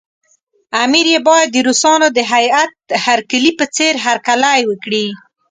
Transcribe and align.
امیر 0.83 1.05
یې 1.13 1.19
باید 1.27 1.49
د 1.51 1.57
روسانو 1.67 2.07
د 2.17 2.19
هیات 2.33 2.73
هرکلي 3.05 3.51
په 3.59 3.65
څېر 3.75 3.93
هرکلی 4.05 4.59
وکړي. 4.69 5.05